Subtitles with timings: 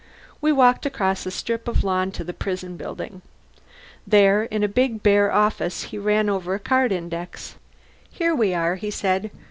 [0.41, 3.21] We walked across a strip of lawn to the prison building.
[4.07, 7.53] There, in a big bare office, he ran over a card index.
[8.09, 9.29] "Here we are," he said.